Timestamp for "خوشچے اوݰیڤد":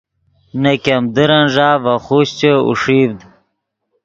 2.05-3.19